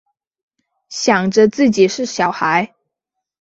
[0.89, 2.73] 想着自己是小孩